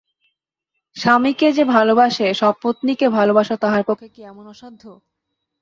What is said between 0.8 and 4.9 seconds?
স্বামীকে যে ভালোবাসে, সপত্নীকে ভালোবাসা তাহার পক্ষে কী এমন অসাধ্য।